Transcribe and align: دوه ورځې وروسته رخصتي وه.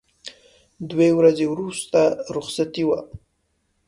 دوه 0.89 1.07
ورځې 1.19 1.45
وروسته 1.49 2.01
رخصتي 2.35 2.83
وه. 2.87 2.99